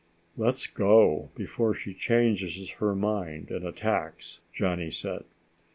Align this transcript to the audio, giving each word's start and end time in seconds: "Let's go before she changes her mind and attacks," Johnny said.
"Let's 0.35 0.65
go 0.65 1.29
before 1.35 1.75
she 1.75 1.93
changes 1.93 2.71
her 2.79 2.95
mind 2.95 3.51
and 3.51 3.63
attacks," 3.63 4.41
Johnny 4.51 4.89
said. 4.89 5.25